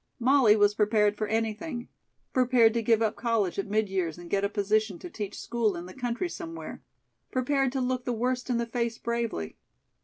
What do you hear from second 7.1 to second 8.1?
prepared to look